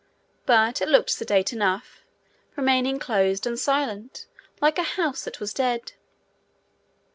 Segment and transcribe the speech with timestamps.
[0.47, 2.01] But it looked sedate enough,
[2.55, 4.25] remaining closed and silent,
[4.59, 5.91] like a house that was dead.